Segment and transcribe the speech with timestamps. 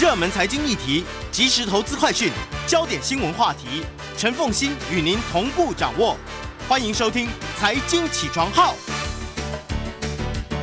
[0.00, 2.30] 热门财经议题、即时投资快讯、
[2.68, 3.82] 焦点新闻话题，
[4.16, 6.16] 陈凤欣与您同步掌握。
[6.68, 7.26] 欢迎收听
[7.56, 8.74] 《财经起床号》。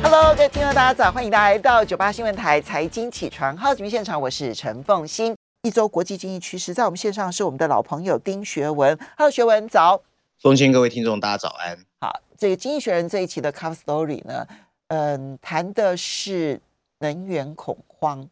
[0.02, 5.36] Hello，各位听众大家早，欢迎大家来到九八新闻台财经起床号节目现场，我是陈凤欣。
[5.64, 8.98] 一周国际经济趋势，在我们线上是我们的老朋友丁学文。
[9.18, 10.00] Hello，学文早。
[10.40, 11.76] 奉献各位听众，大家早安。
[12.00, 14.46] 好，这个《经济学人》这一期的 Cover Story 呢，
[14.88, 16.62] 嗯，谈的是
[17.00, 18.26] 能源恐慌。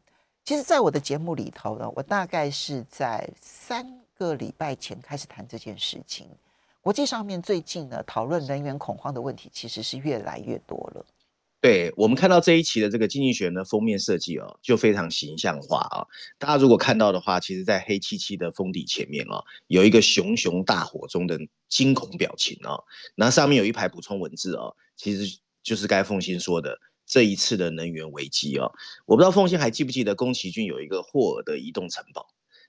[0.44, 6.28] 其实，在我的节目里头呢，我大概是在三个礼拜前开始谈这件事情。
[6.82, 11.06] 国际上面最近呢，讨论能源恐慌的问题，其实是越来越多了。
[11.62, 16.04] 对我们看到这一期的这个《经济学人》的封面设计哦，就非常形象化啊。
[16.36, 21.38] 大家如果看到的话，其实在黑漆漆的封底前面哦，有一个熊熊大火中的
[21.70, 26.78] 惊恐表情哦，那上面有一排补充文字哦，其实就是该凤欣说的
[27.14, 28.72] 这一次的能源危机哦。
[29.06, 32.26] 我不知道凤仙还记不记得宫崎骏有一个霍尔的移动城堡，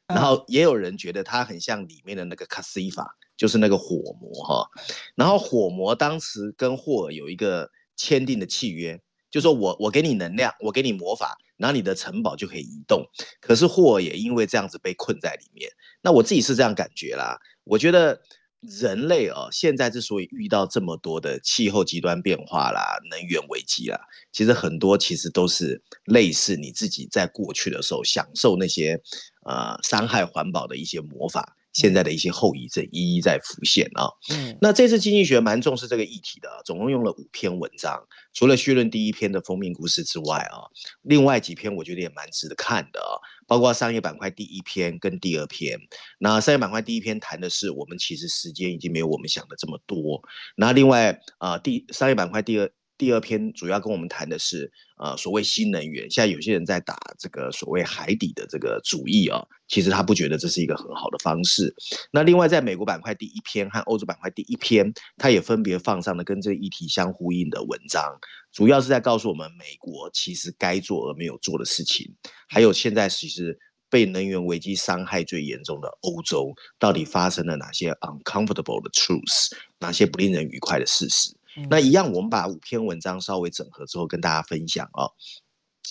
[0.07, 4.69] 然后也有人觉得它很像里面的那个卡西法，就是那个火魔哈。
[5.15, 7.71] 然后火魔当时跟霍尔有一个。
[7.97, 13.05] 签订的契约，就说我我给你能量，我给你魔法，然后你的城堡就可以移动。
[13.39, 15.71] 可是霍尔也因为这样子被困在里面。
[16.01, 18.21] 那我自己是这样感觉啦，我觉得
[18.67, 23.99] 人类哦，现在之所以遇到这么多的气候极端变化啦、能源危机啦，
[24.31, 28.99] 其实很多其实都是类似你自己在过去的时候享受那些
[29.45, 31.55] 呃伤害环保的一些魔法。
[31.75, 34.07] 现在的一些后遗症一一在浮现啊。
[34.31, 38.01] 嗯，那这次经济学蛮重视这个议题的，总共用了五篇文章，
[38.33, 40.71] 除了序论第一篇的封面故事之外啊，
[41.01, 45.79] 另外几篇我觉得也蛮值得看的啊，包括商业板块第一篇跟第二篇。
[46.19, 50.21] 那商业板块第一篇谈的是我们其实时间已经没有我们想的这么多。
[50.55, 52.71] 那另外啊，第商业板块第二。
[52.97, 56.09] 第二篇主要跟我们谈的是，呃，所谓新能源。
[56.09, 61.75] 现在有些人在打这个所谓海底的这个主意啊，其实他不觉得这是一个很好的方式。
[62.11, 68.17] 那另外，在美国板块第一篇和欧洲板块第一篇，它也分别放上了跟这个议题相呼应的文章，
[68.53, 72.13] 主要是在告诉我们美国其实该做而没有做的事情，
[72.47, 81.35] 还有现在其实被能源危机伤害最严重的欧洲，到底发生了哪些 uncomfortable 的 truth，哪些不令人愉快的事实。
[81.69, 85.11] 那一样，我们把五篇文章稍微整合之后跟大家分享哦。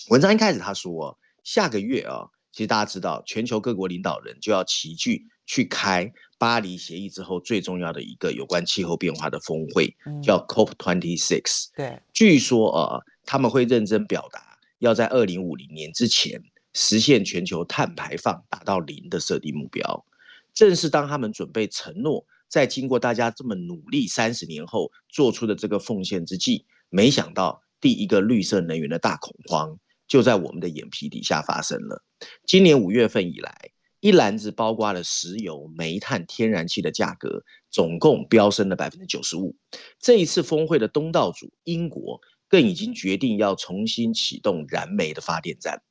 [0.09, 11.69] 文章一开始他说，下个月啊，其实大家知道，全球各国领导人就要齐聚去开巴黎协议之后最重要的一个有关气候变化的峰会，叫 COP Twenty Six。
[11.75, 16.43] 对，据说啊，他们会认真表达，要在二零五零年之前
[16.73, 20.05] 实现全球碳排放达到零的设定目标。
[20.53, 22.25] 正是当他们准备承诺。
[22.47, 32.03] 在经过大家这么努力三十年后做出的这个奉献之际，没想到第一个绿色能源的大恐慌就在我们的眼皮底下发生了。
[32.45, 39.55] 今年五月份以来，一篮子包括了石油、煤炭、天然气的价格，总共飙升了百分之九十五。
[39.99, 45.81] 这一次峰会的东道主英国更已经决定要重新启动燃煤的发电站。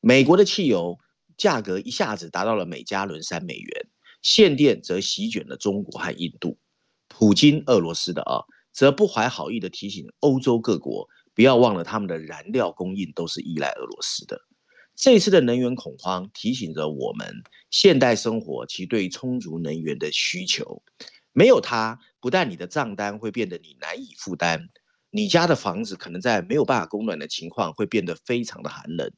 [0.00, 0.98] 美国的汽油
[1.36, 3.85] 价格一下子达到了每加仑三美元。
[4.26, 6.58] 限电则席卷了中国和印度，
[7.06, 8.42] 普京俄罗斯的啊，
[8.72, 14.40] 则不怀好意的提醒欧洲各国，不要忘了他们的燃料供应都是依赖俄罗斯的。
[14.96, 17.32] 这次的能源恐慌提醒着我们，
[17.70, 20.82] 现代生活其对充足能源的需求，
[21.32, 24.70] 没有它，不但你的账单会变得你难以负担，
[25.10, 29.08] 你家的房子可能在没有办法供暖的情况会变得非常的寒冷，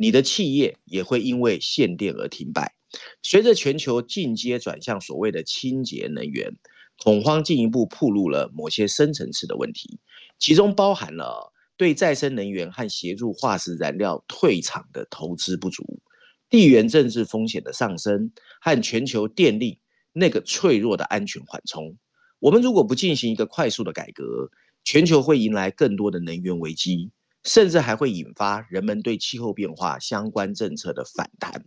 [0.00, 2.74] 你的企业也会因为限电而停摆。
[3.22, 6.56] 随着全球进阶转向所谓的清洁能源，
[7.04, 9.98] 恐慌进一步暴露了某些深层次的问题，
[10.38, 16.00] 其中包含了对再生能源和协助化石燃料退场的投资不足、
[16.48, 19.80] 地缘政治风险的上升和全球电力
[20.14, 21.98] 那个脆弱的安全缓冲。
[22.38, 24.50] 我们如果不进行一个快速的改革，
[24.82, 27.10] 全球会迎来更多的能源危机，
[27.44, 31.64] 甚至还会引发人们对气候变化相关政策的反弹。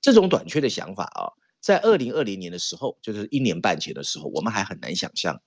[0.00, 5.40] 这种短缺的想法啊，在二零二零年的时候，就是一年半前的时候，我们还很难想象。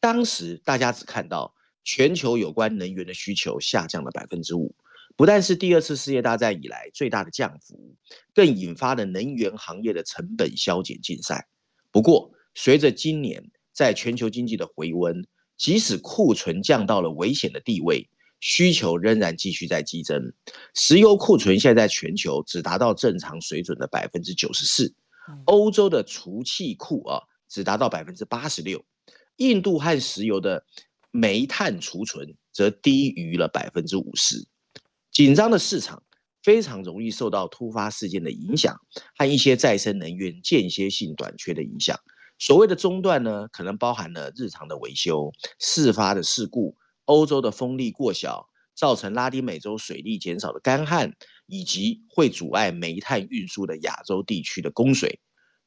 [0.00, 4.74] 当时大家只看到全球有关能源的需求下降了百分之五，
[5.16, 7.96] 不但是第二次世界大战以来最大的降幅，
[8.34, 11.48] 更引发了能源行业的成本削减竞赛。
[11.90, 15.26] 不过，随着今年在全球经济的回温，
[15.56, 18.08] 即使库存降到了危险的地位。
[18.40, 20.32] 需求仍然继续在激增，
[20.74, 24.94] 石油库存现在全球只达到正常水准的百分之九十四，
[25.46, 28.84] 欧洲的储气库啊只达到百分之八十六，
[29.36, 30.64] 印度和石油的
[31.10, 34.46] 煤炭储存则低于了百分之五十。
[35.10, 36.02] 紧张的市场
[36.42, 38.76] 非常容易受到突发事件的影响
[39.16, 41.98] 和一些再生能源间歇性短缺的影响。
[42.38, 51.12] 所谓的中断呢，可能包含了日常的维修、事发的事故、欧洲的风力过小，造成拉丁美洲水利减少的干旱，
[51.46, 55.20] 以及会阻碍煤炭运输的亚洲地区的供水。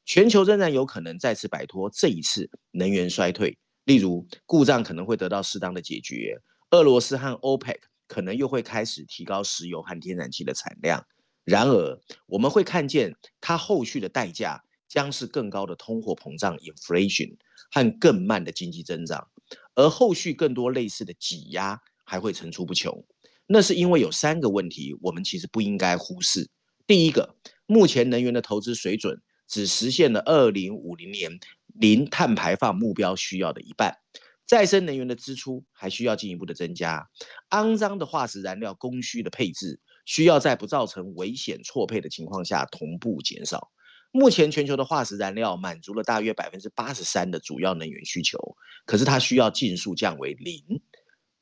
[0.05, 6.39] 全球仍然有可能再次摆脱这一次能源衰退，例如故障可能会得到适当的解决，
[6.71, 11.05] 俄罗斯和 OPEC 可能又会开始提高石油和天然气的产量。
[11.43, 14.63] 然而，我们会看见它后续的代价。
[14.89, 17.35] 将是更高的通货膨胀 （inflation）
[17.73, 19.27] 和更慢的经济增长，
[19.75, 23.05] 而后续更多类似的挤压还会层出不穷。
[23.45, 26.49] 那是因为有三个问题，我们其实不应该忽视。
[26.85, 27.35] 第一个，
[27.65, 33.97] 目前能源的投资水准只实现了二零五零年零碳排放目标需要的一半，
[34.45, 37.09] 再生能源的支出还需要进一步的增加。
[37.49, 43.71] 肮脏的化石燃料供需的配置需要在不造成危险错配的情况下同步减少。
[44.17, 50.81] 目前全球的化石燃料满足了大约百分之八十三的主要能源需求，可是它需要尽速降为零。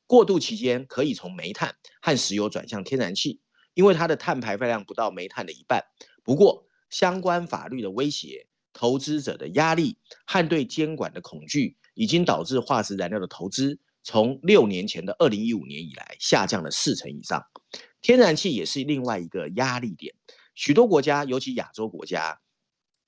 [0.06, 3.40] 过渡期间可以从煤炭和石油转向天然气，
[3.72, 5.86] 因为它的碳排放量不到煤炭的一半。
[6.22, 9.96] 不过，相关法律的威胁、投资者的压力
[10.26, 17.42] 和对监管的恐惧，已经导致化石燃料的投资从六年前的二零一五年以来下降了四成以上。
[18.02, 20.14] 天然气也是另外一个压力点，
[20.54, 22.38] 许多国家，尤其亚洲国家。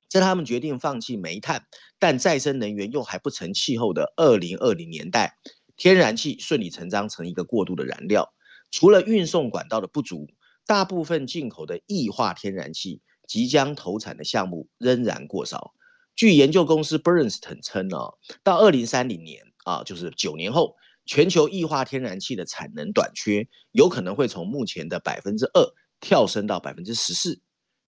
[0.08, 1.66] 在他们决定放弃煤炭，
[1.98, 5.36] 但再生能源又还不成气候的二零二零年代，
[5.76, 8.32] 天然气顺理成章成一个过渡的燃料。
[8.70, 10.28] 除了运送管道的不足，
[10.66, 15.72] 大部分进口的液化天然气即将投产的项目仍然过少。
[16.16, 17.96] 据研究公司 Bernstein 称呢，
[18.42, 20.74] 到二零三零年啊，就是九年后，
[21.06, 27.40] 全球液化天然气的产能短缺有可能会从目前的百分之二跳升到百分之十四。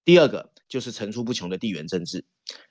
[0.05, 2.25] 第二个就是层出不穷的地缘政治，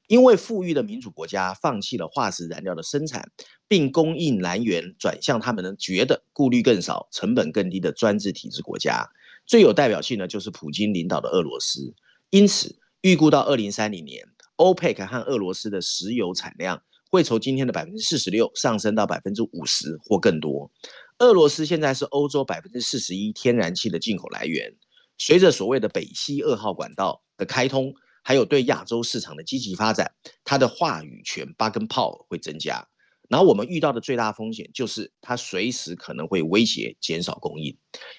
[0.07, 3.29] 因为富裕的民主国家放弃了化石燃料的生产，
[3.67, 9.09] 并供应来源转向他们能觉得顾虑更少、成本更低的专制体制国家。
[9.45, 11.93] 最有代表性的就是普京领导的俄罗斯。
[12.29, 14.25] 因此，预估到二零三零年，
[14.55, 16.81] 欧佩克和俄罗斯的石油产量
[17.11, 20.71] 会从今天的百分之四十六上升到百分之五十或更多。
[21.17, 24.73] 俄罗斯现在是欧洲百分之四十一天然气的进口来源。
[25.19, 27.93] 随着所谓的北溪二号管道的开通，
[28.23, 30.13] 还有对亚洲市场的积极发展，
[30.45, 32.87] 它的话语权八根炮会增加。
[33.27, 37.77] 然后我们遇到的最大风险就是它随时可能会威胁减少供应。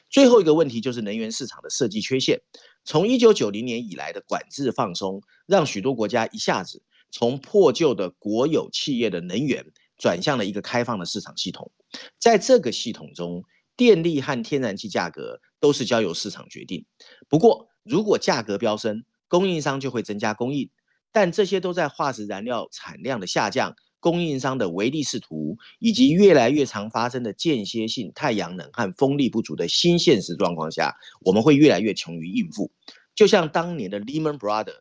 [0.08, 2.42] 最后一个问题就是能源市场的设计缺陷。
[2.84, 9.66] 从一九九零年以来的管制放松，让许多国家一下子从破旧的国有企业的能源
[9.98, 11.72] 转向了一个开放的市场系统。
[12.20, 13.42] 在这个系统中，
[13.76, 15.40] 电力和天然气价格。
[15.60, 16.86] 都是交由市场决定。
[17.28, 20.70] 不过，如果价格飙升，供应商就会增加供应，
[21.12, 32.72] 但这些都在化石燃料产量的下降、供应商的唯利是图以及越来越常发生的间歇性太阳能和风力不足的新现实状况下，我们会越来越穷于应付。
[33.14, 34.80] 就像当年的 Lehman Brothers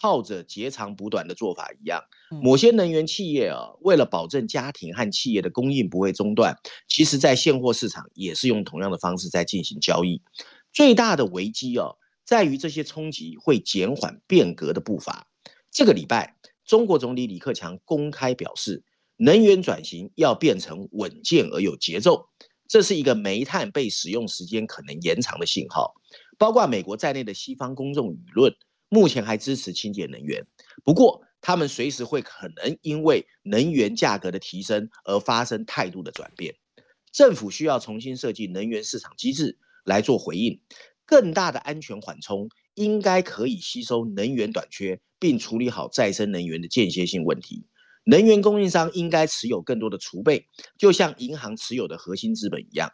[0.00, 2.02] 靠着截长补短的做法一样，
[2.42, 6.58] 某些能源企业啊，为了保证家庭和企业的供应不会中断，
[6.88, 10.20] 其实在现货市场也是用同样的方式在进行交易。
[10.72, 11.92] 最大的危机啊，
[12.24, 15.28] 在于这些冲击会减缓变革的步伐。
[15.70, 18.82] 这个礼拜，中国总理李克强公开表示，
[19.16, 22.26] 能源转型要变成稳健而有节奏，
[22.66, 25.94] 这是一个煤炭被使用时间可能延长的信号。
[26.36, 28.52] 包括美国在内的西方公众舆论。
[28.88, 30.46] 目前还支持清洁能源，
[30.84, 36.54] 不过他们随时会可能因为能源价格的提升而发生态度的转变。
[37.12, 40.60] 政府需要重新设计能源市场机制来做回应。
[41.06, 47.66] 更大的安全缓冲应该可以吸收能源短缺，并处理好再生能源的间歇性问题。
[48.04, 50.46] 能源供应商应该持有更多的储备，
[50.78, 52.90] 就像银行持有的核心资本一样。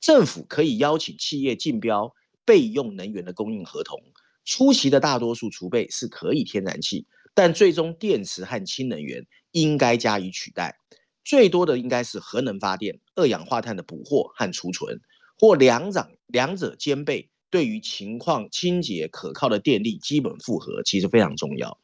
[0.00, 2.14] 政府可以邀请企业竞标
[2.46, 4.00] 备用能源的供应合同。
[4.44, 10.76] 初期的大多数储备是可以天然气，但最终电池和氢能源应该加以取代。
[11.24, 15.00] 最多的应该是核能发电、二氧化碳的捕获和储存，
[15.38, 17.28] 或两者两者兼备。
[17.50, 21.78] 对于情况清洁可靠的电力基本负荷，其实非常重要。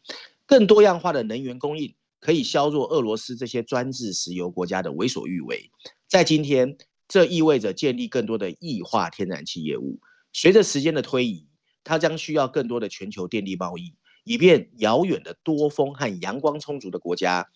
[0.46, 5.70] 更多样化的能源供应可以削弱俄罗斯这些专制石油国家的为所欲为。
[6.08, 9.98] 在今天，这意味着建立更多的液化天然气业务。
[10.32, 11.46] 随着时间的推移。
[11.86, 17.46] 它将需要更多的全球电力贸易，以便遥远的多风和阳光充足的国家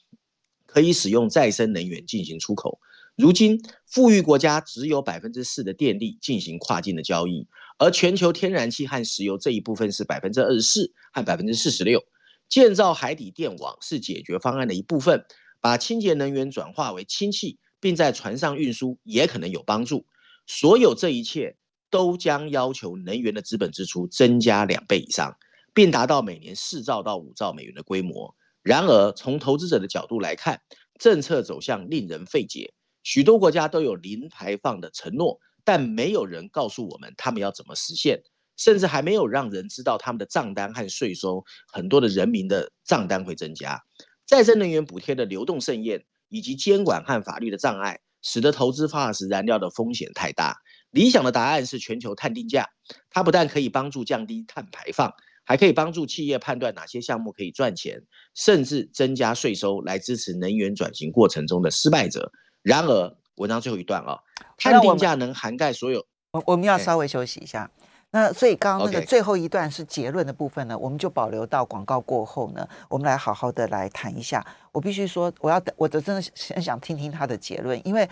[0.67, 2.79] 可以使用再生能源进行出口。
[3.17, 12.01] 如今，富裕国家只有百分之四的电力进行跨境的交易，而全球天然气和石油这一部分是百分之二十四和百分之四十六。
[12.49, 15.25] 建造海底电网是解决方案的一部分，
[15.61, 20.07] 把清洁能源转化为氢气，并在船上运输也可能有帮助。
[20.47, 21.57] 所有这一切
[21.91, 25.37] 都将要求能源的资本支出增加两倍以上，
[25.75, 28.35] 并达到每年四兆到五兆美元的规模。
[28.63, 30.61] 然而，从投资者的角度来看，
[30.99, 32.73] 政策走向令人费解。
[33.03, 38.23] 许多国家都有零排放的承诺，但没有人告诉我们他们要怎么实现，
[38.59, 41.43] 甚至还没有让人知道他们的账单和税收。
[41.73, 43.81] 很多的人民的账单会增加，
[44.27, 50.59] 再生能源补贴的流动盛宴，以及监管和法律的障碍，使得投资化石燃料的风险太大。
[50.91, 52.69] 理想的答案是全球碳定价，
[53.11, 55.13] 它不但可以帮助降低碳排放，
[55.45, 58.03] 还可以帮助企业判断哪些项目可以赚钱，
[58.35, 62.33] 甚至增加税收来支持能源转型过程中的失败者。
[62.63, 64.19] 然而，文章最后一段啊，
[64.59, 66.05] 碳定价能涵盖所有。
[66.33, 67.71] 我我们要稍微休息一下。
[68.13, 74.45] 那所以刚刚那个最后一段是结论的部分呢，我们就保留到广告过后呢，我们来好好的来谈一下。
[74.73, 78.09] 我必须说，我要我的真的很想听听他的结论，因为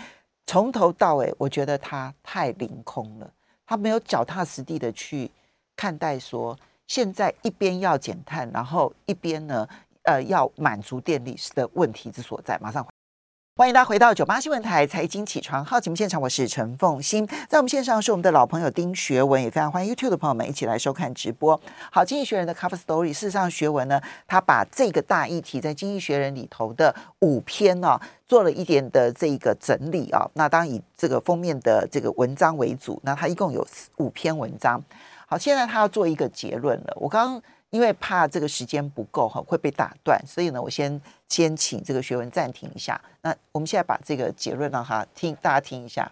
[0.48, 3.30] 从头到尾，我觉得他太凌空了，
[3.66, 5.30] 他没有脚踏实地的去
[5.76, 9.68] 看待说，现在一边要减碳，然后一边呢，
[10.04, 12.58] 呃，要满足电力的问题之所在。
[12.62, 12.86] 马上。
[13.58, 21.60] 欢迎大家回到九八新闻台财经起床号节目现场，我是陈凤欣，在我们线上是我们的老朋友丁学文，也非常欢迎 YouTube 的朋友们一起来收看直播。
[21.90, 30.24] 好，经济学人的 Cover Story，事实上学文呢，他把这个大议题在经济学人里头的五篇呢，做了一点的这个整理啊。
[30.34, 34.80] 那当然以这个封面的这个文章为主，那他一共有五篇文章。
[35.26, 36.96] 好，现在他要做一个结论了。
[37.00, 37.42] 我刚刚。
[37.70, 43.00] 因为怕这个时间不够哈，会被打断，所以呢，我先先请这个学文暂停一下。
[43.22, 46.10] 那我们现在把这个结论让他听，大家听一下。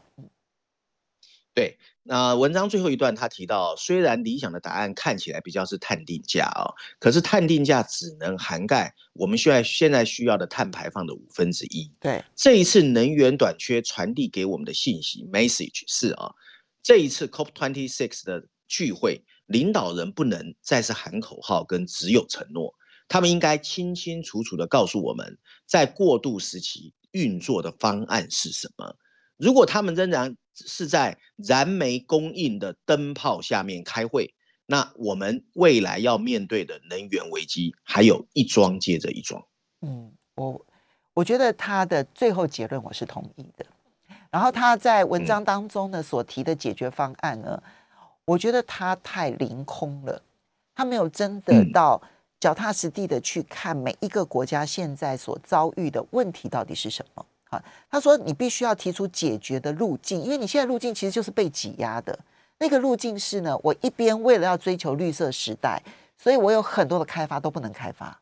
[1.55, 11.91] 对，那文章最后一段他提到，虽然理想的答案看起来比较是碳定价哦，可是碳定价只能涵盖我们需要现在需要的碳排放的五分之一。
[11.99, 16.35] 对，这一次能源短缺传递给我们的信息 message 是啊，
[16.83, 19.25] 这一次 COP twenty six 的聚会。
[19.47, 22.75] 领导人不能再是喊口号跟只有承诺，
[23.09, 28.97] 他们应该清清楚楚的告诉我们，在过渡时期运作的方案是什么。
[29.37, 34.35] 如果他们仍然是在燃煤供应的灯泡下面开会，
[34.67, 39.47] 那我们未来要面对的能源危机还有一桩接着一桩。
[39.83, 40.67] 嗯，我
[41.15, 43.67] 我觉得他的最后结论我是同意的。
[44.31, 47.63] 然后他在文章当中呢所提的解决方案呢。
[48.27, 50.21] 我觉得他太凌空了，
[50.75, 52.01] 他没有真的到
[52.41, 57.25] 脚踏实地的去看每一个国家现在所遭遇的问题到底是什么。
[57.49, 62.19] 好，他说你必须要提出解决的路径，因为你现在路径其实就是被挤压的。
[62.59, 65.81] 那个路径是呢，我一边为了要追求绿色时代，
[66.17, 68.21] 所以我有很多的开发都不能开发。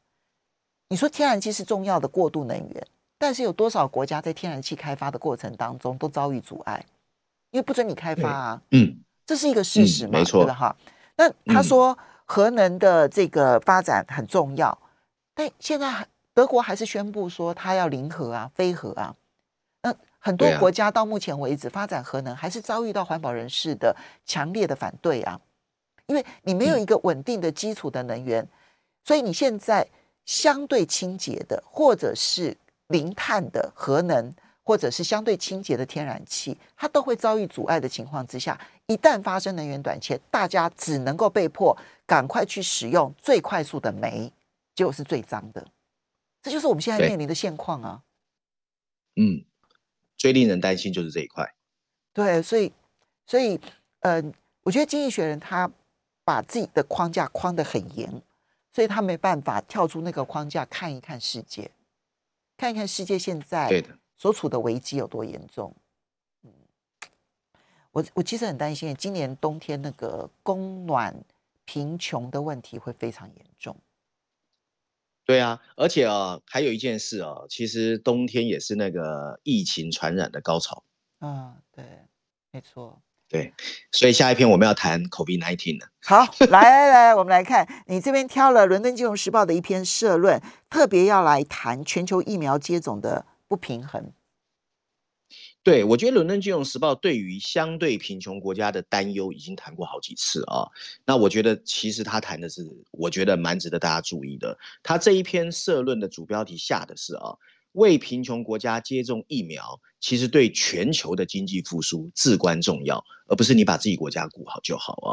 [0.90, 6.84] 你说天然气是重要的过渡能源，但是有多少国家在天然气开发的过程当中都遭遇阻碍，
[7.52, 8.62] 因为不准你开发啊。
[8.72, 8.98] 嗯。
[9.26, 10.18] 这是一个事实嘛？
[10.18, 10.74] 没错的哈。
[11.16, 14.76] 那他说核能的这个发展很重要，
[15.34, 19.14] 但现在德国还是宣布说他要零核啊、非核啊。
[19.82, 25.40] 那很多国家到目前为止发展核能还是遭遇到环保人士的强烈的反对啊，
[26.06, 28.46] 因为你没有一个稳定的基础的能源，
[29.04, 29.86] 所以你现在
[30.24, 32.56] 相对清洁的或者是
[32.88, 34.34] 零碳的核能。
[34.64, 44.32] 或者是相对清洁的天然气，它都会遭遇阻碍的情况之下，一旦发生能源短缺，大家只能够被迫赶快去使用最快速的煤，
[44.74, 45.66] 结果是最脏的。
[46.42, 48.02] 这就是我们现在面临的现况啊。
[49.16, 49.44] 嗯，
[50.16, 51.54] 最令人担心就是这一块。
[52.14, 52.72] 对，所以，
[53.26, 53.60] 所以，
[54.00, 54.22] 呃，
[54.62, 55.70] 我觉得经济学人他
[56.24, 58.22] 把自己的框架框得很严，
[58.72, 61.70] 所以他没办法跳出那个框架看一看世界，
[62.56, 63.68] 看一看世界现在。
[63.68, 63.98] 对的。
[64.24, 65.76] 所处的危机有多严重？
[66.44, 66.50] 嗯，
[67.92, 71.14] 我我其实很担心，今年冬天那个供暖
[71.66, 73.76] 贫穷的问题会非常严重。
[75.26, 80.84] 对啊，而且啊，还有一件事啊，其实冬天也是那个疫情传染的高潮。
[81.18, 81.84] 啊，对，
[82.50, 83.02] 没错。
[83.28, 83.52] 对，
[83.92, 85.90] 所以下一篇我们要谈 COVID nineteen 了。
[86.00, 90.40] 好，来来来，我们来看，你这边挑了《伦敦金融时报》的一篇社论，
[90.70, 93.26] 特别要来谈全球疫苗接种的。
[93.48, 94.12] 不平衡，
[95.62, 100.68] 对我觉得《伦敦金融时报》对于相对贫穷国家的担忧已经谈过好几次啊。
[101.04, 104.58] 那我觉得其实他谈的是，我觉得蛮值得大家注意的。
[104.82, 107.36] 他这一篇社论的主标题下的是啊，
[107.72, 115.08] 为贫穷国家接种疫苗，其实对全球的经济复苏至关重要，而不是你把自己国家顾好就好啊。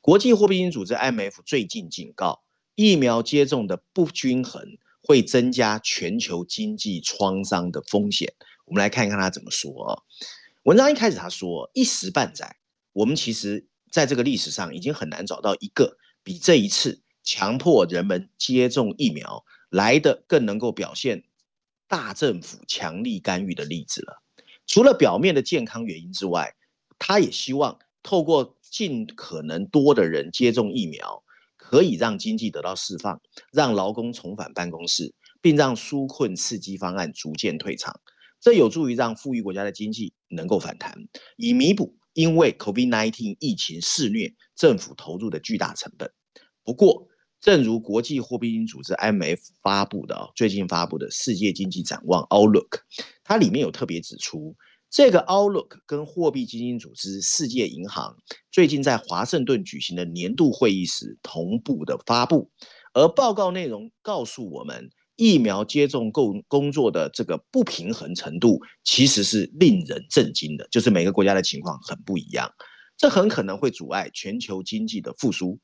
[0.00, 2.42] 国际货币基金组织 IMF 最近警告，
[2.74, 4.76] 疫苗接种的不均衡
[5.06, 8.32] 会增加全球经济创伤的风险。
[8.64, 10.02] 我们来看一看他怎么说啊。
[10.62, 12.56] 文章一开始他说，一时半载，
[12.94, 21.24] 我们其实在这个历史上已经很难找到一个比这一次强迫人们接种疫苗来的更能够表现。
[21.86, 24.22] 大政府强力干预的例子了。
[24.66, 26.56] 除了表面的健康原因之外，
[26.98, 31.22] 他也希望透过尽可能多的人接种疫苗，
[31.74, 38.00] 可以让经济得到释放，让劳工重返办公室，并让纾困刺激方案逐渐退场。
[38.38, 40.96] 这有助于让富裕国家的经济能够反弹，
[41.36, 46.12] 以弥补因为 COVID-19 疫情肆虐政府投入的巨大成本。
[46.62, 47.08] 不过，
[47.40, 52.82] 正如国际货币基金组织 m f 发布的最近发布的世界经济展望 Outlook，
[53.24, 54.54] 它里面有特别指出，
[54.94, 58.16] 这个 Outlook 跟货币基金组织世界银行
[58.52, 62.48] 最近在华盛顿举行的年度会议时同步的发布，
[62.92, 72.48] 而报告内容告诉我们，疫苗接种工工作的这个不平衡程度其实是令人震惊的，就是每个国家的情况很不一样。
[72.96, 75.58] 这很可能会阻碍全球经济的复苏。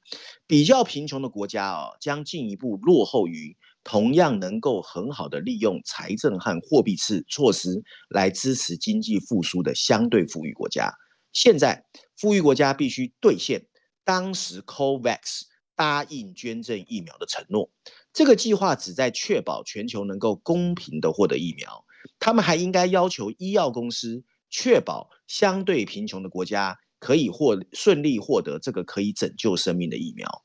[0.49, 10.93] 比较贫穷的国家哦，将进一步落后于同样能够很好的利用财政和货币次措施来支持经济复苏的相对富裕国家。
[11.33, 11.85] 现在，
[12.17, 13.67] 富裕国家必须兑现
[14.05, 15.43] 当时 COVAX
[15.75, 17.71] 答应捐赠疫苗的承诺。
[18.13, 21.85] 这个计划旨在确保全球能够公平的获得疫苗。
[22.19, 26.79] 他们还应该要求医药公司确保相对贫穷的国家。
[27.01, 30.45] 可以获顺利获得这个可以拯救生命的疫苗。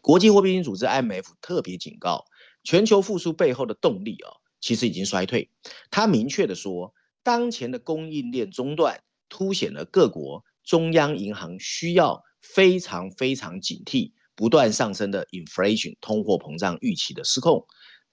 [0.00, 2.24] 国际货币基金组织 IMF 特别警告，
[2.64, 5.50] 全球复苏背后的动力啊，其实已经衰退。
[5.90, 6.92] 他明确的说，
[7.22, 17.64] 当前的供应链中断凸显了各国中央银行需要非常非常警惕不断上升的 inflation 通货膨胀预期的失控。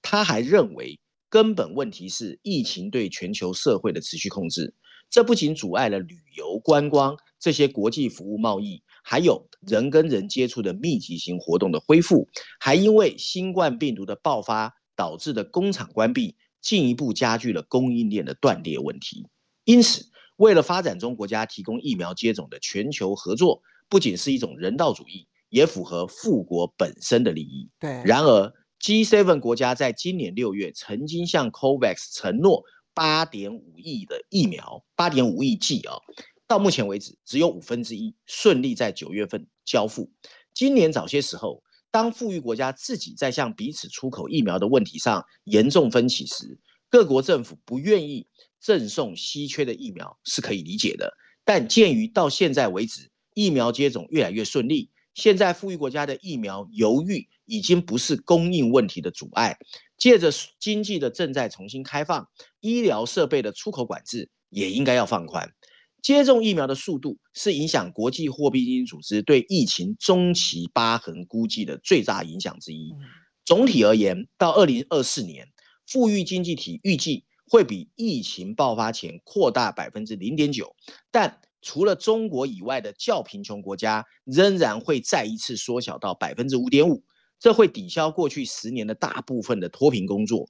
[0.02, 4.76] 他还认为，根本问题是疫情对全球社会的持续控制。
[5.12, 12.30] 这不仅阻碍了旅游观光这些国际服务贸易，还有人跟人接触的密集型活动的恢复，
[12.62, 19.28] 还因为新冠病毒的爆发导致的工厂关闭，进一步加剧了供应链的断裂问题。
[19.66, 20.06] 因此，
[20.38, 27.70] 为了发展中国家提供疫苗接种的全球合作，不仅是一种人道主义，也符合富国本身的利益。
[27.82, 28.02] 对。
[28.06, 32.64] 然而，G7 国家在今年六月曾经向 COVAX 承诺。
[32.94, 35.96] 八点五亿的疫苗，八点五亿剂啊，
[36.48, 40.12] 到目前为止只有五分之一顺利在九月份交付。
[40.54, 48.28] 今年早些时候，当富裕国家自己在向彼此出口疫苗的问题上严重分歧时，各国政府不愿意
[48.60, 51.14] 赠送稀缺的疫苗是可以理解的。
[51.44, 59.58] 但鉴于到现在为止疫苗接种越来越顺利，现在富裕国家的疫苗犹豫已经不是供应问题的阻碍。
[59.98, 62.28] 借着经济的正在重新开放，
[62.60, 65.54] 医疗设备的出口管制也应该要放宽。
[66.02, 72.96] 接种疫苗的速度是影响国际货币基金组织对疫情中期疤痕估计的最大影响之一。
[73.46, 75.50] 总体而言，到二零二四年，
[75.86, 80.76] 富裕经济体预计会比疫情爆发前扩大百分之零点九，
[81.12, 87.04] 但除了中国以外的较贫穷国家仍然会再一次缩小到百分之五点五。
[87.40, 90.48] 这会抵消过去十年的大部分的脱贫工作，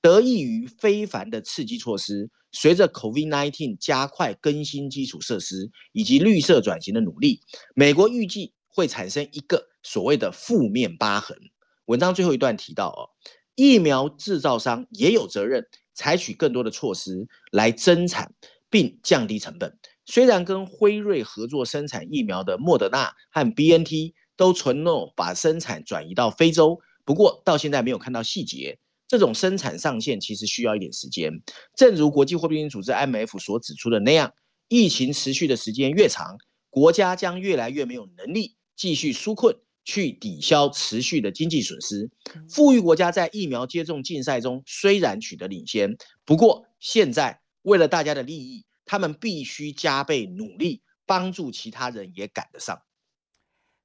[0.00, 2.30] 得益于非凡的刺激措施。
[2.50, 7.40] 随着 COVID-19 加快更新基础设施以及绿色转型的努力，
[7.74, 11.38] 美国预计会产生一个所谓的负面疤痕。
[11.86, 13.08] 文章最后一段提到，哦，
[13.54, 18.34] 疫苗制造商也有责任采取更多的措施来增产
[18.68, 19.78] 并降低成本。
[20.04, 24.14] 虽然跟辉瑞合作生产疫苗的莫德纳和 BNT。
[24.34, 28.78] 都承诺把生产转移到非洲，不过到现在没有看到细节。
[29.06, 31.42] 这种生产上限其实需要一点时间。
[31.76, 34.32] 正如国际货币基金组织 IMF 所指出的那样，
[34.68, 36.38] 疫情持续的时间越长，
[36.70, 42.10] 国家将越来越没有能力继续纾困，去抵消持续的经济损失。
[42.48, 52.82] 富裕国家在疫苗接种竞赛中虽然取得领先，不过现在为了大家的利益，他们必须加倍努力，帮助其他人也赶得上。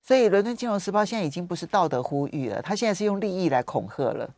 [0.01, 4.33] 所以，《伦敦金融时报》现在已经不是道德呼吁了，他现在是用利益来恐吓了。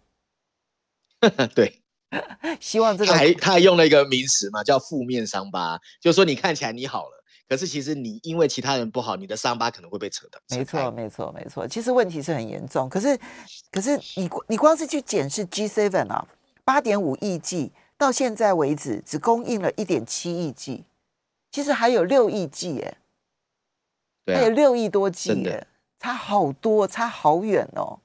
[1.53, 1.81] 对，
[2.59, 10.41] 希望这个还他还用了一个名词嘛，叫“负面伤疤”，就是说你看起来你好了，可是其实你因为其他人不好，你的伤疤可能会被扯的。
[10.49, 11.67] 没错，没错，没错。
[11.67, 13.19] 其实问题是很严重，可是，
[13.69, 16.27] 可是你你光是去检视 G7 啊。
[16.65, 20.85] 八点五亿剂，到现在为止只供应了一点七亿剂，
[21.51, 22.97] 其实还有六亿剂耶，
[24.25, 25.67] 还有六亿多剂耶，
[25.99, 27.99] 差好多，差好远哦。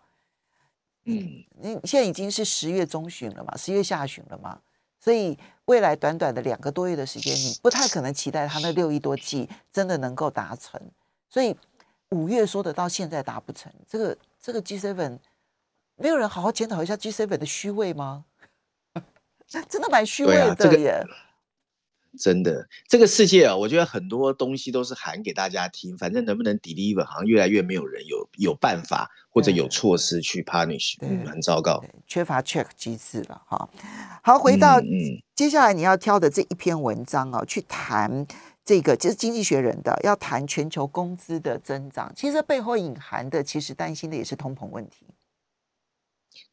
[1.05, 4.61] 嗯，你现在已经是十月中旬了嘛，十月下旬了嘛，
[4.99, 10.81] 所以未来短短的两个多月的时间，你不太可能期待他那六亿多剂真的能够达成。
[11.31, 11.57] 所以
[12.11, 15.21] 五月说的到现在达不成，这个这个 G seven
[15.95, 18.25] 没有人好好检讨一下 G seven 的虚位吗？
[19.69, 21.05] 真的蛮虚伪的耶。
[22.17, 33.69] 真的，这个世界啊，我觉得很多东西都是喊给大家听，反正能不能 deliver，好像越来越没有人有有办法或者有措施去 punish，嗯，很糟糕，缺乏 check 机制了哈。
[34.23, 34.81] 好，回到
[35.35, 38.25] 接下来你要挑的这一篇文章啊，去谈
[38.65, 45.05] 这个，就是《经济学人》的，要谈全球工资的增长，其实背后隐含的，其实担心的也是通膨问题。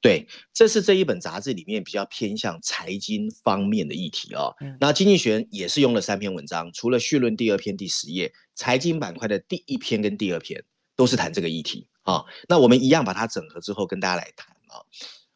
[0.01, 4.55] 对，这是这一本杂志里面比较偏向财经方面的议题哦。
[4.79, 10.63] 那经济学人也是用了三篇文章，除了序论第二篇第十页，财经板块的第一篇跟第二篇
[10.95, 12.25] 都是谈这个议题啊。
[12.49, 14.81] 那我们一样把它整合之后跟大家来谈啊。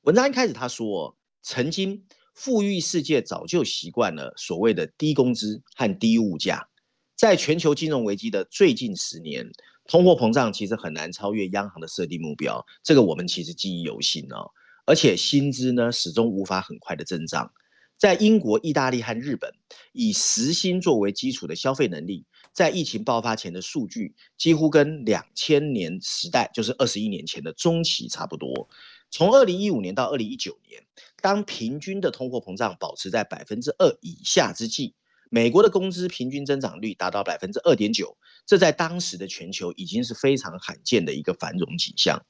[0.01, 6.67] 文章一开始他说，曾经富裕世界早就习惯了所谓的低工资和低物价，
[7.15, 9.51] 在全球金融危机的最近十年。
[9.87, 14.51] 通货膨胀其实很难超越央行的设定目标，这个我们其实记忆犹新哦。
[14.85, 17.51] 而且薪资呢始终无法很快的增长。
[17.97, 19.51] 在英国、意大利和日本，
[19.93, 28.67] 以时薪作为基础的消费能力，在疫情爆发前的数据几乎跟两千年时代，就是二十一年前的中期差不多。
[29.11, 30.83] 从二零一五年到二零一九年，
[31.21, 34.93] 当平均的通货膨胀保持在百分之二以下之际。
[35.35, 42.25] 美国的工资平均增长率达到百分之二点九，这在当时的全球已经是非常罕见的一个繁荣景象。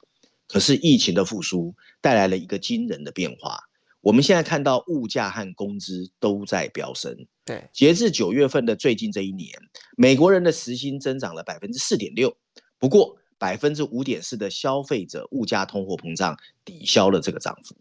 [0.48, 3.60] 可是疫情的复苏带来了一个惊人的变化，
[4.02, 7.16] 我们现在看到物价和工资都在飙升。
[7.46, 9.52] 对，截至九月份的最近这一年，
[9.96, 12.36] 美国人的时薪增长了百分之四点六，
[12.80, 17.76] 不过百分之五点四的消费者物价通货膨胀抵消了这个涨幅。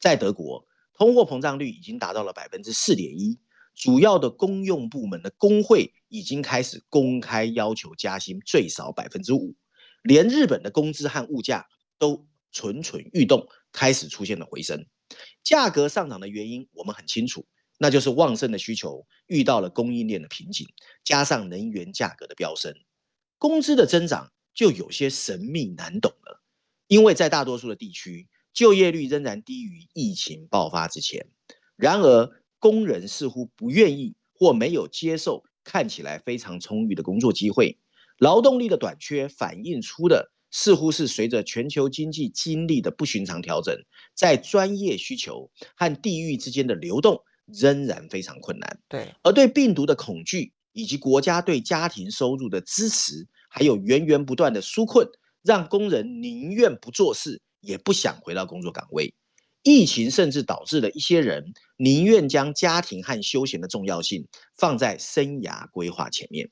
[0.00, 3.38] 在德国，通货膨胀率已经达到了百分之四点一。
[3.74, 9.54] 主要的公用部门的工会已经开始公开要求加薪最少百分之五，
[10.02, 11.66] 连日本的工资和物价
[11.98, 14.86] 都蠢蠢欲动，开始出现了回升。
[15.42, 17.46] 价格上涨的原因我们很清楚，
[17.78, 20.68] 那就是旺盛的需求遇到了供应链的瓶颈，
[21.04, 22.74] 加上能源价格的飙升，
[23.38, 26.42] 工资的增长就有些神秘难懂了。
[26.88, 31.26] 因为在大多数的地区，就业率仍然低于疫情爆发之前。
[31.76, 37.76] 然而，工人似乎不愿意或没有接受看起来非常充裕的工作机会，
[38.18, 43.76] 劳动力的短缺反映出的似乎是随着全球经济经历的不寻常调整，
[44.14, 48.78] 在专业需求和地域之间的流动仍然非常困难。
[48.88, 55.08] 对，而对病毒的恐惧以及国家对家庭收入的支持，还有源源不断的纾困，
[55.42, 59.12] 让工人宁愿不做事，也不想回到工作岗位。
[59.62, 66.50] 疫情甚至导致了一些人宁愿将家庭和休闲的重要性放在生涯规划前面。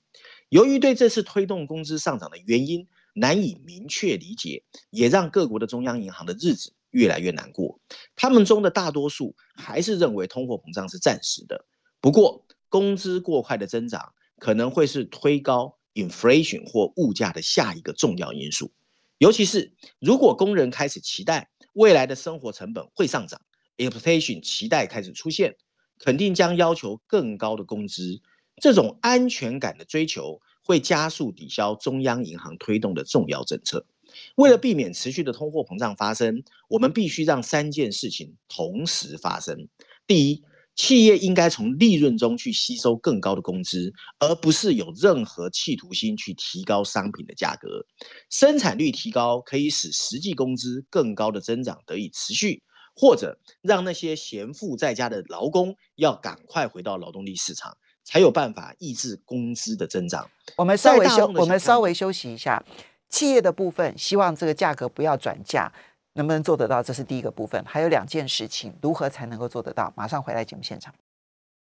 [0.48, 7.80] 由于对这次推动工资上涨的原因难以明确理解，也让各国的中央银行的日子越来越难过。
[8.14, 11.64] 他们中的大多数还是认为通货膨胀是暂时的。
[12.00, 18.70] 不过，工资过快的增长可能会是推高 inflation 或物价的下一个重要因素。
[19.18, 21.50] 尤其是如果工人开始期待。
[21.72, 23.40] 未来的生活成本会上涨
[23.76, 25.56] ，inputation 期待开始出现，
[25.98, 28.20] 肯定将要求更高的工资。
[28.60, 33.86] 这种安全感的追求会加速抵消中央银行推动的重要政策。
[34.34, 39.68] 为了避免持续的通货膨胀发生，我们必须让三件事情同时发生。
[40.06, 40.42] 第一，
[40.76, 47.84] 企业应该从利润中去吸收更高的工资，而不是有任何企图心去提高商品的价格。
[48.30, 52.62] 生产率提高可以使实际工资更高的增长得以持续，
[52.94, 60.30] 或者让那些闲赋在家的劳工要赶快回到劳动力市场，才有办法抑制工资的增长。
[60.56, 62.64] 我们稍微休，我们稍微休息一下。
[63.10, 65.72] 企业的部分希望这个价格不要转嫁。
[66.20, 66.82] 能不能做得到？
[66.82, 67.64] 这是第一个部分。
[67.66, 69.90] 还有两件事情，如何才能够做得到？
[69.96, 70.92] 马上回来节目现场。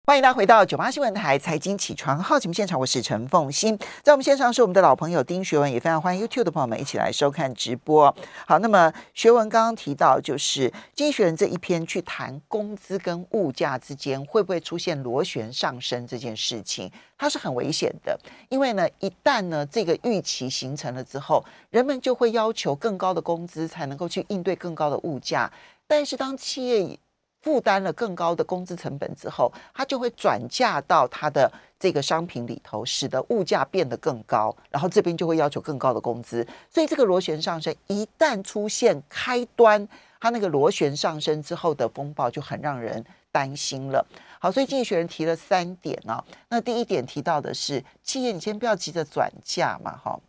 [0.08, 8.16] 欢迎大家回到九八新闻台财经起床号节目现场，我是陈凤欣，在我们线上是我们的老朋友丁学文，也非常欢迎 YouTube 的朋友们一起来收看直播。
[8.46, 18.16] 好，那么学文刚刚提到，就是经济学人这一篇去谈工资跟物价之间会不会出现螺旋上升这件事情，它是很危险的，
[18.50, 25.52] 因为呢，一旦呢这个预期形成了之后，人们就会要求更高的工资才能够去应对更高的物价，
[25.88, 27.00] 但是当企业
[27.46, 36.46] 负担了更高的工资成本之后，它就会转嫁到它的这个商品里头，使得物价变得更高，然后这边就会要求更高的工资。
[36.72, 39.88] 所以这个螺旋上升一旦出现开端，
[40.20, 44.04] 它那个螺旋上升之后的风暴就很让人担心了。
[44.40, 46.26] 好，所以经济学人提了三点啊。
[46.50, 50.20] 那第一点提到的是，企业你先不要急着转嫁嘛，哈，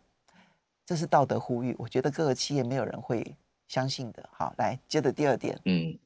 [0.85, 1.75] 这是道德呼吁。
[1.79, 3.35] 我觉得各个企业没有人会
[3.67, 4.29] 相信的。
[4.31, 5.97] 好，来接着第二点，嗯。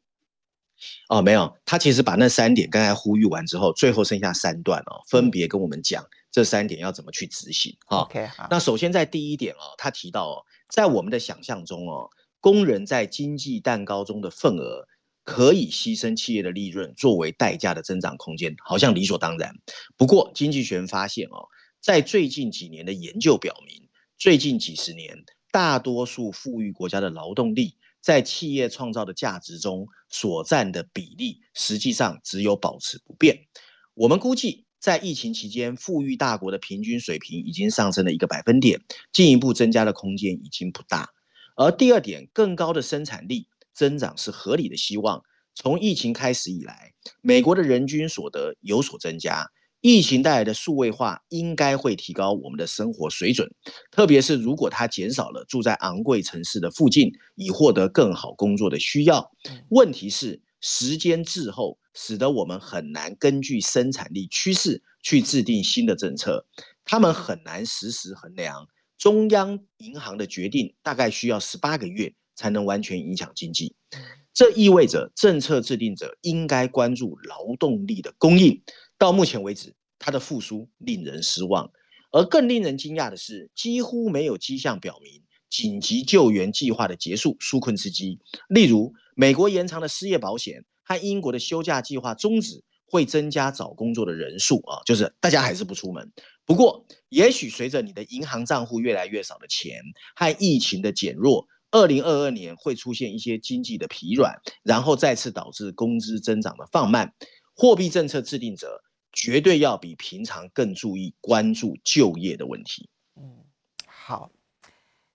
[1.09, 7.75] 哦，没有，他其实把那三点刚才呼吁完之后，最后剩下三段哦，分别跟我们讲这三点要怎么去执行。
[7.87, 8.47] OK，好。
[8.49, 14.87] 那首先在第一点哦，他提到哦，在我们的想象中哦，工人在经济蛋糕中的份额
[15.23, 19.53] 可以牺牲企业的利润作为代价的增长空间，好像理所当然。
[19.97, 21.45] 不过，经济学人发现哦，
[21.79, 27.75] 在最近几年的研究表明，最近几十年，大多数富裕国家的劳动力。
[28.01, 33.45] 在企业创造的价值中所占的比例，实际上只有保持不变。
[33.93, 38.81] 我们估计，在疫情期间，富裕大国的平均水平已经上升了一个百分点，
[39.13, 41.09] 进一步增加的空间已经不大。
[41.55, 45.21] 而第二点，更高的生产力增长是合理的希望。
[45.53, 49.51] 从疫情开始以来，美国的人均所得有所增加。
[49.81, 53.51] 疫情带来的数位化应该会提高我们的生活水准，
[53.89, 59.31] 特别是如果它减少了住在昂贵城市的附近以获得更好工作的需要。
[59.69, 66.45] 问题是时间滞后，使得我们很难根据生产力趋势去制定新的政策。
[66.85, 68.67] 他们很难实时衡量
[68.99, 73.75] 中央银行的决定，大概需要十八个月才能完全影响经济。
[74.33, 78.61] 这意味着政策制定者应该关注劳动力的供应。
[79.01, 81.71] 到目前为止，它的复苏令人失望，
[82.11, 88.19] 而更令人惊讶的是，几乎没有迹象表明紧急救援计划的结束纾困之机。
[88.47, 96.11] 例如，美国延长的失业保险和英国的休假计划终止，会增加找工作的人数啊，就是大家还是不出门。
[96.45, 99.81] 不过，也许随着你的银行账户越来越少的钱
[100.15, 107.15] 和疫情的减弱，二零二二年会出现一些经济的疲软，然后再次导致工资增长的放慢。
[107.55, 108.83] 货币政策制定者。
[109.13, 112.89] 绝对要比平常更注意关注就业的问题。
[113.15, 113.37] 嗯，
[113.85, 114.29] 好，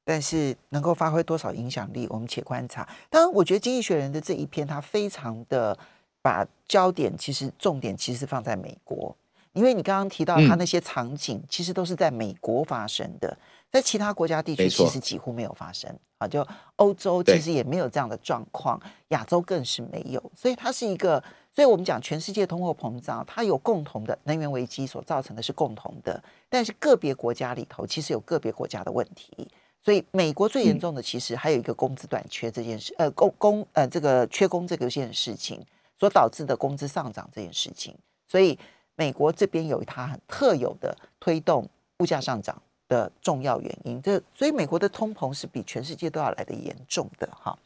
[0.05, 2.87] 但是能够发挥多少影响力，我们且观察。
[3.09, 5.77] 当然，我觉得《经济学人》的这一篇，它非常的
[6.21, 9.17] 把焦点，其实重点其实放在美国，
[9.53, 13.37] 因为你刚刚提到它那些场景，其实都是在美国发生的，
[13.73, 16.29] 在其他国家地区其实几乎没有发生啊。
[16.29, 21.23] 就欧洲其实也没有这样的状况，亚洲更是没有，所以它是一个。
[21.57, 29.49] 所以，我们讲全世界通货膨胀，它有共同的能源危机所造成的是共同的，但是个别国家里头其实有个别国家的问题。
[29.83, 35.65] 所以，美国最严重的其实还有一个工资短缺这件事，呃，工工呃这个缺工这个件事情
[35.99, 37.97] 所导致的工资上涨这件事情。
[38.29, 38.59] 所以，
[38.95, 41.67] 美国这边有它很特有的推动
[42.01, 44.03] 物价上涨的重要原因。
[44.03, 47.59] 这所以，美国的通膨是比全世界都要来的严重的哈。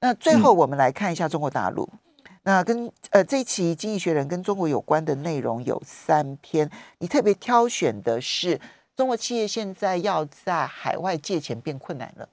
[0.00, 1.88] 那最后，我们来看一下中国大陆。
[2.42, 8.58] 那跟呃这一期《经济学人》跟中国有关的内容有三篇，你特别挑选的是
[8.96, 12.28] 中国企业现在要在海外借钱变困难了。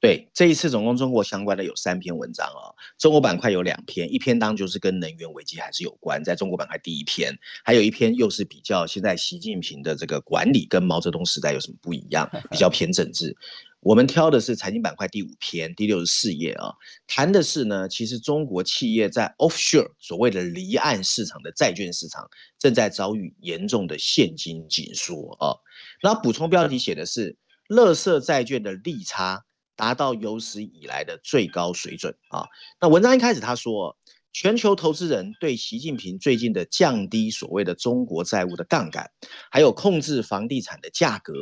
[0.00, 13.36] 对，这一次总共中国相关的有三篇文章哦，中国板块有两篇，一篇当就是跟能源危机还是有关，在中国板块第一篇，还有一篇又是比较现在习近平的这个管理跟毛泽东时代有什么不一样， 比较偏政治。
[13.80, 16.74] 我们挑的是财经板块第五篇第六十四页啊，
[17.08, 25.58] 谈的是呢，其实中国企业在 offshore 所谓的离岸市场的债券市场正在遭遇严重的现金紧缩啊。
[26.00, 27.36] 然后补充标题写的是，
[27.68, 29.44] 乐色债券的利差
[29.78, 32.44] 达到有史以来的最高水准啊。
[32.82, 33.96] 那文章一开始他说，
[34.34, 39.10] 全球投资人对习近平最近的降低所谓的中国债务的杠杆，
[39.50, 41.32] 还有控制房地产的价格。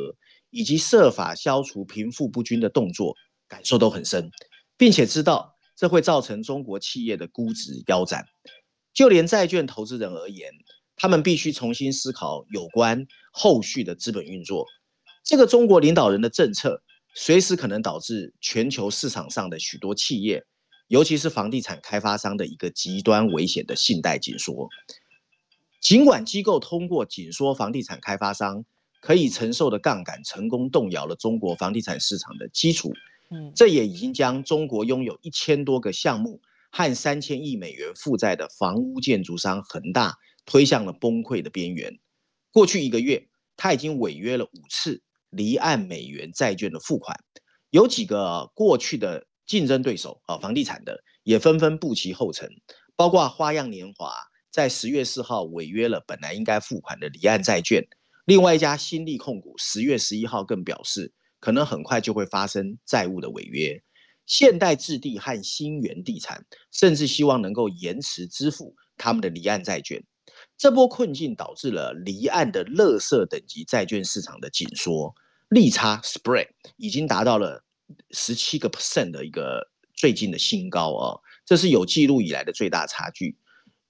[0.49, 3.17] 以及设法消除贫富不均的动作，
[3.49, 4.31] 感受都很深，
[4.77, 8.25] 并且知道这会造成中国企业的估值腰斩。
[8.93, 10.53] 就连债券投资人而言，
[10.95, 14.65] 他们必须重新思考有关后续的资本运作。
[15.21, 16.81] 这个中国领导人的政策，
[17.19, 20.45] 随时可能导致全球市场上的许多企业，
[20.87, 24.69] 尤其是房地产开发商的一个极端危险的信贷紧缩。
[25.81, 28.63] 尽管机构通过紧缩房地产开发商。
[28.99, 32.91] 可以承受的杠杆成功动摇了中国房地产市场的基础，
[33.29, 40.15] 嗯，这也已经将中国拥有一千多个项目和三千亿美元负债的房屋建筑商恒大
[40.47, 41.99] 推向了崩溃的边缘。
[42.51, 47.17] 过去一个月，他已经违约了五次离岸美元债券的付款，
[47.69, 52.49] 有几个过去的竞争对手啊，房地产的也纷纷步其后尘，
[52.95, 54.13] 包括花样年华
[54.51, 57.85] 在十月四号违约了本来应该付款的离岸债券，
[58.25, 63.81] 另外一家新力控股十月十一号更表示，可能很快就会发生债务的违约。
[64.25, 70.03] 现代置地和新源地产甚至希望能够延迟支付他们的离岸债券。
[70.57, 75.13] 这波困境导致了离岸的垃圾等级债券市场的紧缩，
[75.49, 77.63] 利差 spread 已经达到了
[78.09, 83.37] 十七个 percent 的一个最近的新高啊，这是有记录以来的最大差距。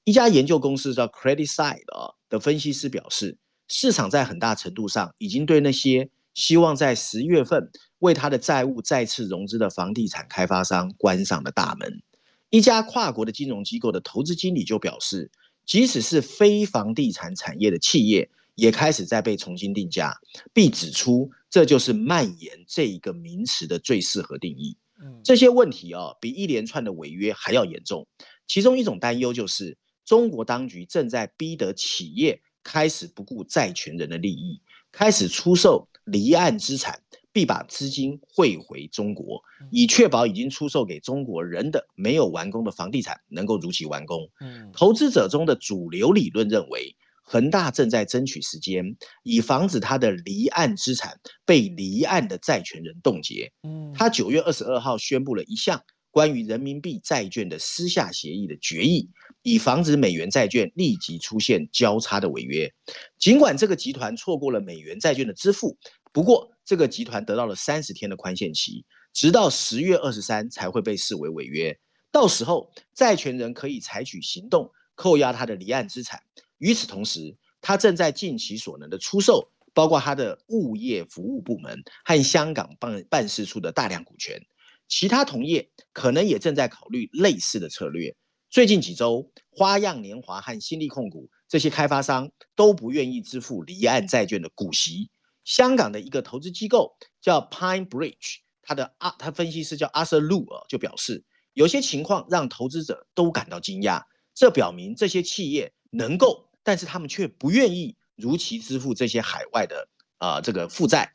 [0.04, 3.38] 一家研究公司叫 Credit Side 啊的分析师表示，
[3.70, 12.02] 市场在很大程度上已经对那些希望在十月份为他的债务再次融资的房地产开发商关上了大门。
[12.50, 15.32] 一家跨国的金融机构的投资经理就表示。
[15.68, 20.16] 即使是非房地产产业的企业，也开始在被重新定价，
[20.54, 24.78] 并指出这就是蔓延这一个名词的最适合定义。
[25.24, 28.08] 这些问题啊，比一连串的违约还要严重。
[28.48, 37.02] 其中一种担忧就是，中国当局正在逼得企业开始不顾债权人的利益，开始出售离岸资产。
[37.38, 44.28] 必把资金汇回中国，以确保已经出售给中国人的没有完工的房地产能够如期完工。
[44.40, 53.52] 嗯，投资者中的主流理论认为，恒大正在争取时间，以防止他的离岸资产被离岸的债权人冻结。
[53.62, 59.12] 嗯，他九月二十二号宣布了一项关于人民币债券的私下协议的决议，
[59.44, 62.74] 以防止美元债券立即出现交叉的违约。
[63.20, 65.78] 尽管这个集团错过了美元债券的支付。
[66.14, 71.80] 不过，这个集团得到了三十天的宽限期，直到十月二十三才会被视为违约。
[72.12, 76.22] 到时候，债权人可以采取行动扣押他的离岸资产。
[76.58, 84.46] 与此同时，他正在尽其所能的出售，包括他的物业服务部门和香港办办事处的大量股权。
[84.90, 88.14] 其他同业可能也正在考虑类似的策略。
[88.50, 95.10] 最近几周，花样年华和新力控股这些开发商都不愿意支付离岸债券的股息。
[95.48, 104.04] 香港的一个投资机构叫 Pine Bridge，他的啊，他分析师叫 Arthur Lu 啊，就表示有些情况让投资者都感到惊讶。
[104.36, 111.14] 这表明这些企业能够，但是他们却不愿意如期支付这些海外的啊这个负债。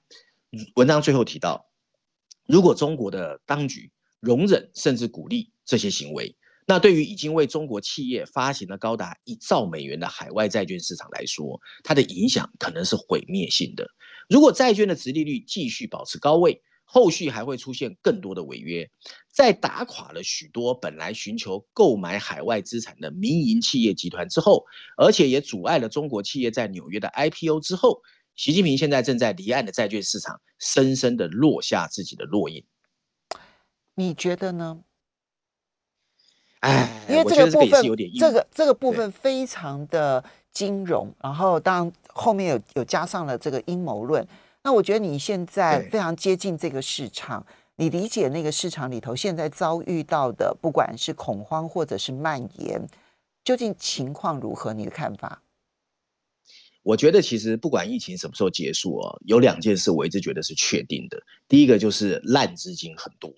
[0.77, 1.67] 文章最后提到，
[2.47, 6.35] 如果中国的当局容忍甚至鼓励这些行为。
[6.65, 13.91] 那对于已经为中国企业发行了高达一兆美元的海外债券市场来说，它的影响可能是毁灭性的。
[14.29, 18.91] 如果债券的殖利率继续保持高位，后续还会出现更多的违约。
[19.31, 24.65] 在打垮了许多本来寻求购买海外资产的民营企业集团之后，
[24.97, 28.03] 而且也阻碍了中国企业在纽约的 IPO 之后，
[28.37, 32.65] 习近平现在正在离岸的债券市场深深的落下自己的烙印。
[33.95, 34.85] 你觉得呢？
[36.61, 37.83] 哎，因为这个部分，
[38.19, 44.27] 这个这个部分非常的金融，然后当然后面有有加上了这个阴谋论。
[44.63, 47.45] 那我觉得你现在非常接近这个市场，
[47.77, 52.87] 你理解那个市场里头现在遭遇到的，不管是恐慌或者是蔓延，
[53.45, 54.73] 究竟情况如何？
[54.73, 55.43] 你的看法？
[56.83, 61.23] 我觉得其实不管疫情什么时候结束哦，有两件事我一直觉得是确定的。
[61.49, 63.33] 第一个就是烂资金很多。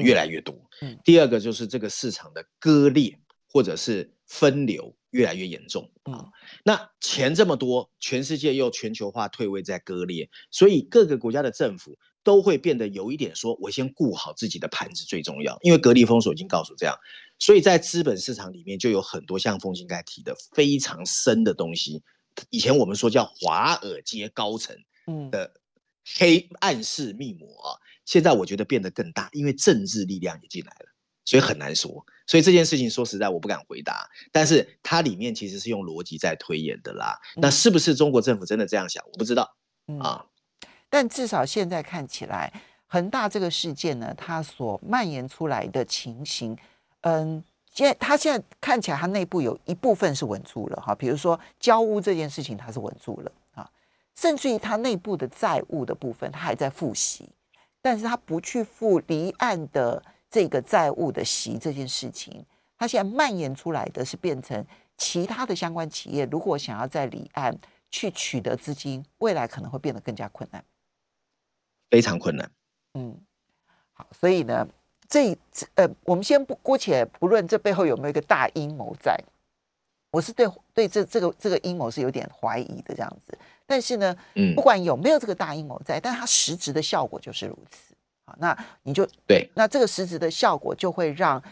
[0.00, 0.52] 越来越多。
[0.82, 3.16] 嗯，第二个就是这个市场的割裂
[3.48, 6.30] 或者是分流越来越严重啊。
[6.62, 16.94] 那钱这么多，全世界又全球化退位在割裂，所以各个国家的政府都会变得有一点说，我先顾好自己的盘子最重要，因为隔离封锁已经告诉这样。
[17.38, 22.02] 所以在资本市场里面就有很多像风兴该提的非常深的东西。
[22.50, 24.76] 以前我们说叫华尔街高层
[25.30, 25.54] 的
[26.18, 27.80] 黑暗式密谋啊。
[28.04, 30.86] 现在我觉得变得更大，因为政治力量也进来了，
[31.26, 32.06] 所以很难说。
[32.26, 37.20] 所以这件事情说实在我不敢回答，但是它里面其实是用逻辑在推演的啦。
[37.36, 39.04] 那是不是中国政府真的这样想？
[39.12, 39.54] 我不知道
[40.00, 40.24] 啊。
[40.88, 42.52] 但至少现在看起来，
[42.86, 46.56] 恒大这个事件呢，它所蔓延出来的情形，
[47.02, 53.70] 嗯，现它现在看起来它内部有一部分是稳住了哈，比如说交屋这件事情它是稳住了啊，
[54.16, 57.28] 甚至于它内部的债务的部分它还在复习。
[57.82, 60.02] 但是他不去付离岸的
[60.36, 62.44] 这个债务的息这件事情，
[62.76, 64.62] 它现在蔓延出来的是变成
[64.98, 67.56] 其他的相关企业，如果想要在离岸
[67.90, 70.62] 去取得资金，未来可能会变得更加困难，
[71.88, 72.50] 非常困难。
[72.92, 73.18] 嗯，
[73.94, 74.68] 好，所以呢，
[75.08, 75.34] 这
[75.76, 79.18] 呃，我们先不姑且不论这背后有没有一个大阴谋在。
[80.10, 87.95] 我是对对这这个这个阴谋是有点怀疑的这样子，但是呢，嗯，不管有没有这个大阴谋在，但它实质的效果就是如此。
[88.26, 91.42] 好，那你就对，那这个实质的效果就会让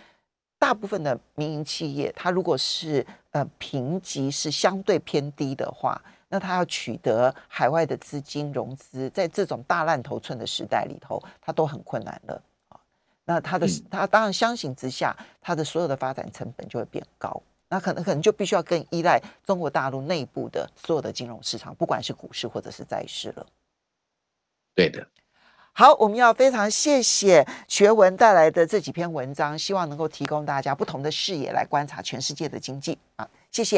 [0.59, 12.81] 大部分的民营企业，它如果是呃评级是相对偏低的话，那它要取得海外的资金融资，在这种大烂头寸的时代里头，它都很困难了啊。
[13.25, 17.41] 那它的它当然相形之下，它的所有的发展成本就会变高。
[17.69, 23.47] 那可能可能就必须要更依赖中国大陆内部的所有的金融市场，不管是股市或者是债市了。
[24.75, 25.07] 对的。
[25.77, 33.73] 好，我们要非常谢谢学文带来的这几篇文章，希望能够提供大家不同的视野来观察全世界的经济啊，谢谢。